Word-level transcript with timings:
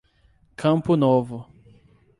Campo 0.57 0.97
Novo 0.97 1.45